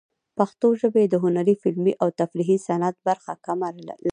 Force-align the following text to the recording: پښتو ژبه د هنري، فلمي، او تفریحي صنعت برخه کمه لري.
پښتو 0.37 0.67
ژبه 0.81 1.01
د 1.09 1.15
هنري، 1.23 1.55
فلمي، 1.61 1.93
او 2.01 2.07
تفریحي 2.19 2.57
صنعت 2.67 2.95
برخه 3.07 3.33
کمه 3.45 3.69
لري. 3.87 4.09